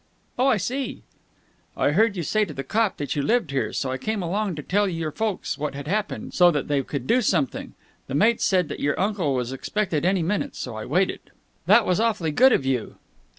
[0.39, 1.03] "Oh, I see."
[1.77, 4.55] "I heard you say to the cop that you lived here, so I came along
[4.55, 7.75] to tell your folks what had happened, so that they could do something.
[8.07, 11.19] The maid said that your uncle was expected any minute, so I waited."
[11.67, 12.95] "That was awfully good of you."